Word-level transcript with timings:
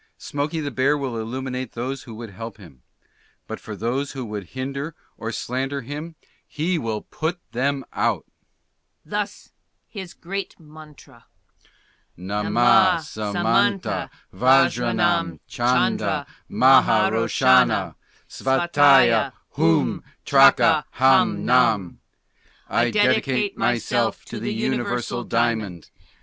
Smokey 0.17 0.61
the 0.61 0.71
Bear 0.71 0.97
will 0.97 1.15
Illuminate 1.15 1.73
those 1.73 2.01
who 2.05 2.15
would 2.15 2.31
help 2.31 2.57
him; 2.57 2.81
but 3.45 3.59
for 3.59 3.75
those 3.75 4.13
who 4.13 4.25
would 4.25 4.45
hinder 4.57 4.95
or 5.15 5.31
slander 5.31 5.81
him, 5.81 6.15
HE 6.47 6.79
WILL 6.79 7.03
PUT 7.03 7.39
THEM 7.51 7.85
OUT. 7.93 8.25
Thus 9.05 9.49
his 9.87 10.15
great 10.15 10.59
Mantra: 10.59 11.27
Namah 12.17 13.01
samanta 13.03 14.09
vajranam 14.33 15.39
chanda 15.45 16.25
maharoshana 16.49 17.93
Sphataya 18.27 19.33
hum 19.51 20.03
traka 20.25 20.83
ham 20.93 21.45
nam 21.45 21.99
"I 22.67 22.89
DEDICATE 22.89 23.55
MYSELF 23.55 24.25
TO 24.25 24.39
THE 24.39 24.51
UNIVERSAL 24.51 25.25
DIAMOND. 25.25 25.91